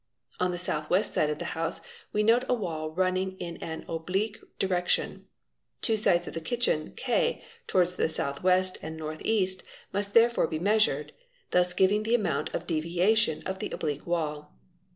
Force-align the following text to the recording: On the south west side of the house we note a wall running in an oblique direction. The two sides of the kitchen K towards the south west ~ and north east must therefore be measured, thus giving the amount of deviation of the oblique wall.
On 0.39 0.49
the 0.49 0.57
south 0.57 0.89
west 0.89 1.13
side 1.13 1.29
of 1.29 1.37
the 1.37 1.45
house 1.53 1.79
we 2.11 2.23
note 2.23 2.43
a 2.49 2.55
wall 2.55 2.89
running 2.89 3.37
in 3.37 3.57
an 3.57 3.85
oblique 3.87 4.39
direction. 4.57 5.27
The 5.81 5.85
two 5.85 5.97
sides 5.97 6.25
of 6.27 6.33
the 6.33 6.41
kitchen 6.41 6.93
K 6.95 7.43
towards 7.67 7.97
the 7.97 8.09
south 8.09 8.41
west 8.41 8.79
~ 8.79 8.81
and 8.81 8.97
north 8.97 9.21
east 9.23 9.61
must 9.93 10.15
therefore 10.15 10.47
be 10.47 10.57
measured, 10.57 11.13
thus 11.51 11.73
giving 11.75 12.01
the 12.01 12.15
amount 12.15 12.49
of 12.55 12.65
deviation 12.65 13.43
of 13.45 13.59
the 13.59 13.69
oblique 13.69 14.07
wall. 14.07 14.57